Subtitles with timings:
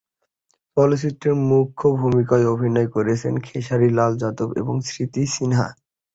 [0.77, 5.67] চলচ্চিত্রটিতে মুখ্য ভূমিকায় অভিনয় করেছেন খেসারি লাল যাদব এবং স্মৃতি সিনহা।